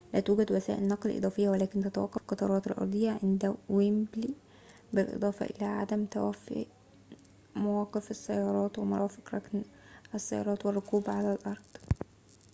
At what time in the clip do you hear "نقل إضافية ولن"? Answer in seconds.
0.87-1.69